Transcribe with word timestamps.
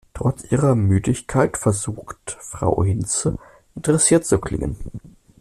Trotz 0.15 0.51
ihrer 0.51 0.73
Müdigkeit 0.73 1.57
versucht 1.59 2.35
Frau 2.39 2.83
Hinze, 2.83 3.37
interessiert 3.75 4.25
zu 4.25 4.39
klingen. 4.39 4.75